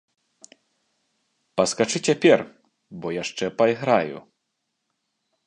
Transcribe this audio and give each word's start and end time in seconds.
Паскачы 1.61 1.99
цяпер, 2.07 2.39
бо 3.03 3.07
яшчэ 3.23 3.45
пайграю. 3.61 4.17